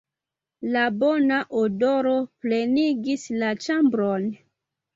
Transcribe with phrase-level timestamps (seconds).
[0.75, 2.15] La bona odoro
[2.47, 4.31] plenigis la ĉambron.